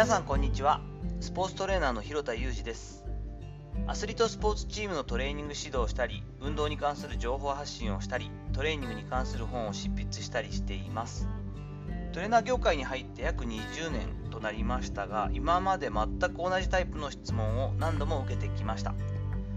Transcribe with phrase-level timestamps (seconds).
[0.00, 0.80] 皆さんこんにちは。
[1.20, 3.04] スポーツトレーナーの広田裕二です。
[3.86, 11.28] アスリートスポーツチームのトレーニング指導をしたり運動に関する情報発信をしたりトレーニングに関する本を執筆したりしています。
[12.14, 18.94] トレーナー業界に入って約20年となりましたが今まで全く同じタイプの質問を何度も受けてきました。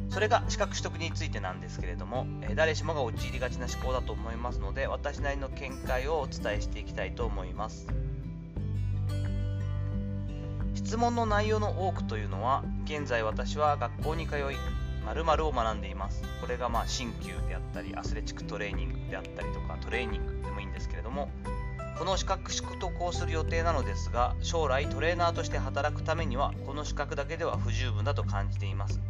[0.09, 7.88] それが資格取得についてなんですけれども、え誰しもが陥りがちな思考だと思いますので私なりの見解をお伝えしていきたいと思います。
[10.93, 14.41] 質問の内容の多くというのは現在私は学校に通い
[15.07, 16.21] 〇〇を学んでいます。
[16.39, 21.31] これがまあ鍼灸であったりアスレチックトレーニングであったりとかトレーニングでもいいんですけれども
[21.98, 29.01] この資格取得をする予定なのですが将来トレーナーとして働くためにはこの資格だけでは不十分だと感じています。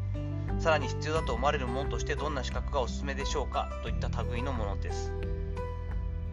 [0.59, 5.11] さらに必要だと思われるものとしてどんな資格がおすすめでしょうかといった類のものです。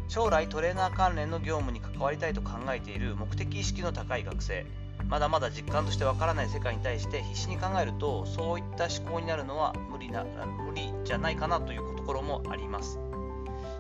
[0.07, 4.65] 将来トレーナー関連の業務に関わりたいと考えている目的意識の高い学生。
[5.11, 13.01] まだまだ実感としてわからない世界に対して必死に考えるとそういった思考になるのは無理な無理じゃないかなというところもあります。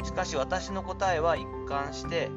[0.02, 2.30] しかし私の答えは一貫して、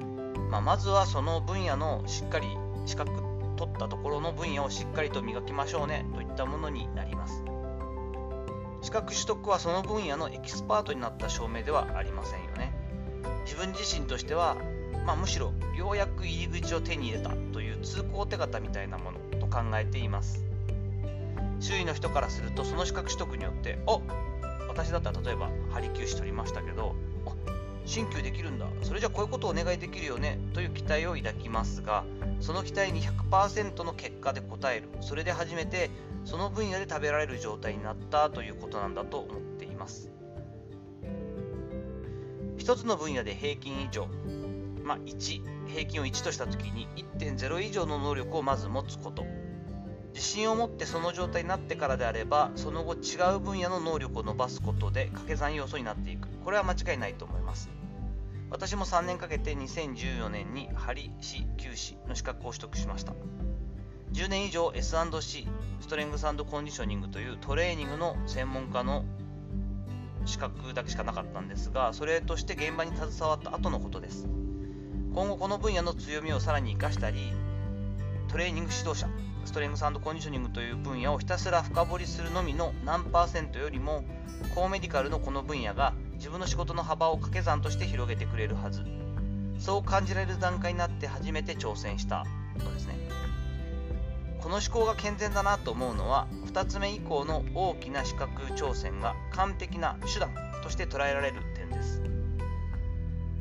[0.52, 2.48] まあ、まずはその分野のしっかり
[2.86, 3.12] 資格
[3.56, 7.44] 取ったところの分野をしっかりと磨きましょうねといったものになります。
[8.84, 12.72] 資格取得はその分野のエキスパートになった証明ではありませんよね。
[13.46, 14.58] 自分自身としては、
[15.06, 20.44] まあ、むしろようやく入り口を手に入れたという通行手形みたいなものと考えています。
[21.60, 24.02] 周囲の人からするとその資格取得によって「お
[24.68, 26.96] 私だったら例えばハリキュー士取りましたけど
[27.86, 28.66] 鍼灸できるんだ。
[28.82, 30.40] それじゃこういうことをお願いできるよね。
[30.54, 32.04] という期待を抱きますが
[32.40, 34.90] その期待に100%の結果で応える。
[35.02, 35.90] それで初めて
[36.26, 38.30] その分野で食べられる状態になった。
[38.30, 40.10] ということなんだと思っています。
[42.58, 44.08] 1つの分野で平均以上、
[44.84, 49.26] まあ、1平均を1とした時に1.0以上の能力をまず持つこと。
[50.14, 56.28] 自信を持ってその状態になってからであればその後違う分野の能力を伸ばすことで掛け算要素になっていく。
[56.44, 57.70] これは間違いないと思います。
[58.52, 63.14] 私も3年かけて2014年に針師9師の資格を取得しました。
[64.12, 65.48] 10年以上 S&C
[65.82, 69.04] ストレングスコンディショニングというトレーニングの専門家の
[70.26, 74.28] 資格だけしかなかったんですがそれとして現場に携わった後のことです。
[75.14, 77.34] 今後この分野の強みをさらに生かしたり
[78.30, 79.08] トレーニング指導者
[79.46, 84.04] ストレングスコンディショニングという分野をひたすら深掘りするのみの何パーセントよりも
[84.56, 88.84] コーメディカルのこの分野が自分の仕事の幅を掛け算として広げてくれるはず。
[89.60, 92.26] そう感じられる段階になって初めて挑戦した
[92.56, 92.96] ことですね。
[94.42, 100.32] この思考が健全だなと思うのは2つ目以降の大きな資格挑戦が完璧な手段
[100.64, 102.03] として捉えられる点です。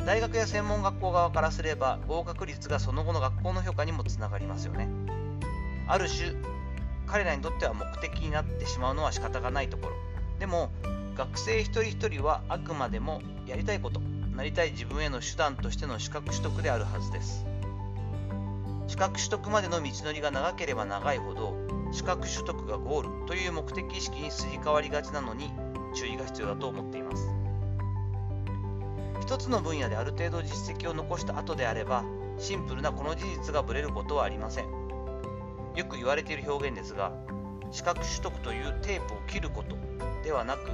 [0.04, 4.88] 大学や専門学校側からすれば合格率がその後の学校の評価にもつながりますよね。
[5.86, 6.34] ある種
[7.06, 9.94] 彼らにとっては目的になってしまうのは仕方がないところ。
[10.38, 10.70] でも
[11.16, 14.00] 学生一人一人はあくまでもやりたいこと
[14.34, 17.44] なりたい自分への手段としての資格取得であるはずです。
[18.88, 21.54] 資格取得までの道のりが長ければ長いほど
[21.92, 25.52] 資格取得がゴールという目的意識にすり替わりがちなのに
[25.94, 27.41] 注意が必要だと思っています。
[29.22, 32.04] 一つの分野である程度実績を残した後であれば
[32.38, 34.64] シンプルなこの事実がぶれることはありません
[35.76, 37.12] よく言われている表現ですが
[37.70, 39.76] 資格取得というテープを切ること
[40.24, 40.70] ではなく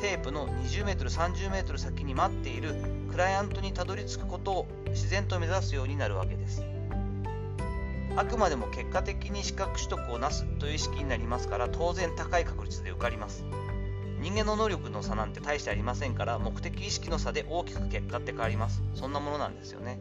[0.00, 2.74] テープの 20m、30m 先に待っている
[3.10, 6.64] クライアントにたどり着くことを自然と目指すようになるわけです。
[8.16, 13.44] あくまでも結果的に資格取得をなすという意識になりますから当然高い確率で受かります。
[14.30, 18.80] 人間の能力の差なんて大してありませんから目的意識の差で大きく結果って変わります。
[18.94, 19.98] そんなものなんですよね。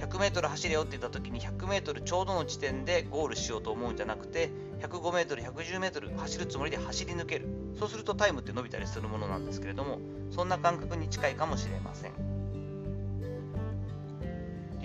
[0.00, 4.50] 100m 走れよって言った時に 100m ちょうどの地点でゴールしようと思うんじゃなくて
[4.82, 7.46] 105m、110m 走るつもりで走り抜ける
[7.78, 9.98] そうするとタイムって伸びたりするものなんですけれども
[10.30, 12.39] そんな感覚に近いかもしれません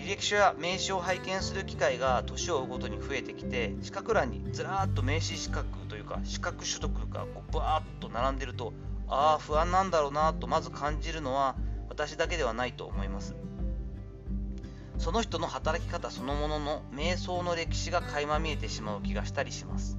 [0.06, 8.72] 履歴書や名刺を拝見する機会が年を追うごとに増えてきて資格欄にずらーっと名刺資格というか資格取得がこうバーッと並んでると
[9.08, 11.56] ああ不安なんだろうなとまず感じるのは
[11.90, 13.36] 私だけではないと思います。
[15.00, 19.98] その人の働き方そのものの瞑想の歴史が垣間見えてしまう気がしたりします。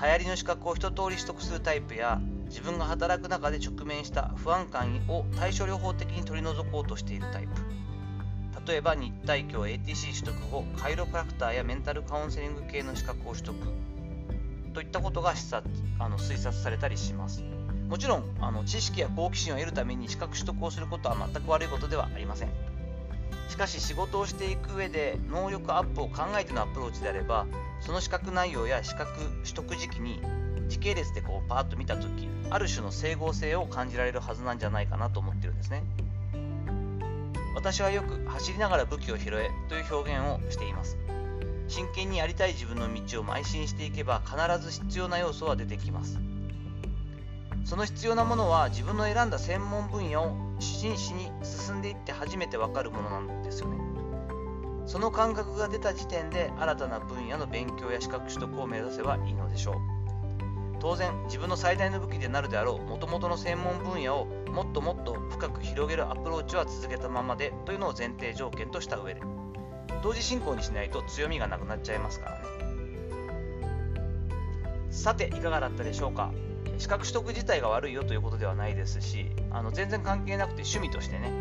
[0.00, 7.67] 流行りの資格を一通り取得するタイプや自分が働く中で直面した不安感を対処療法的に取り除こうとしているタイプ。
[8.66, 13.54] 例えば日体協 ATC 取得後カイロプラクターやメンタルカウンセリング系の資格を取得。
[14.74, 15.62] といったことが示唆
[15.98, 17.42] あの推察されたりします。
[17.88, 22.50] もちろんあの知識や好奇心を得るために資格取得をすることは全く悪いことではありません。
[23.48, 27.46] しかし仕事をしていく上で能力アップを考えてのアプローチであれば
[27.80, 29.10] その資格内容や資格
[29.42, 30.20] 取得時期に
[30.68, 35.82] 時系列でこうパーッと見た時ある種の整合性を感じられるはずなんじゃないかなと思ってるんですね。
[37.58, 40.96] 私はよく走りながら武器を拾えという表現をしています。
[41.66, 46.20] 真剣にやりたい自分の道を邁進していけば必ず必要な要素は出てきます。
[47.64, 53.76] その必要なものは自分の選んだ専門分野を真摯に進んでいって初めてわかるものなんですよね。
[54.86, 59.97] その感覚が出た時点で新たな分野の勉強や資格取得を目指せばいいのでしょう。
[60.80, 69.20] 当然自分の最大の武器でなるであろうもともとの専門分野をもっともっと深く広げるアプローチは続けたままでというのを前提条件とした上で。
[70.00, 72.44] 同時進行にしないと強みがなくなっちゃいますからね。
[74.90, 76.32] さていかがだったでしょうか。
[76.78, 81.32] 資格取得自体が悪いよということではないですしあの全然関係なくて趣味としてね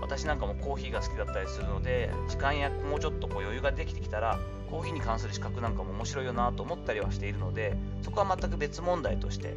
[0.00, 4.38] 私なんかもコーヒーが好きだったりするので時間やもうちょっとこう余裕ができてきたら
[4.70, 9.54] コーヒーに関する資格なんかも面白いよなと思ったりはしているのでそこは全く別問題として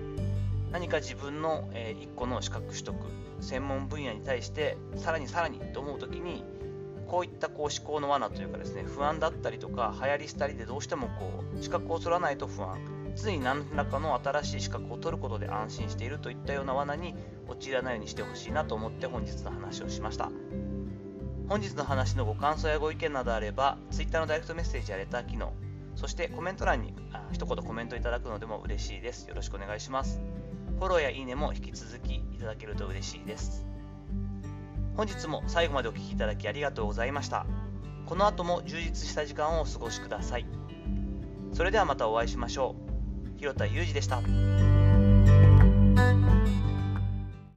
[0.72, 2.96] 何か自分の、1個の資格取得
[3.40, 6.44] 専門分野に対してさらにさらにと思う時に
[7.08, 12.78] こういったこう思考の罠というかですね不安だったりとか流行りしたりでどうしてもこう資格を取らないと不安。
[13.18, 17.16] 常に何らかの新しい資格を取ることで安心しているといったような罠に
[17.48, 20.30] 陥らないようにしてほしいなと思って本日の話をしました。
[21.48, 25.54] 本日の話のご感想やご意見などあれば Twitter のダイレクトメッセージやレター機能
[25.98, 29.28] そしてコメント欄にあ一言コメントいただくのでも嬉しいです。
[29.28, 30.22] よろしくお願いします。
[30.78, 33.66] フォローやいいねも引き続きいただけると嬉しいです。
[34.96, 37.48] 本日も最後までお聴きいただきありがとうございました。
[38.06, 40.46] この後も充実した時間をお過ごしください。
[41.52, 42.76] それではまたお会いしましょ
[43.36, 43.40] う。
[43.40, 44.22] 広田裕二でした。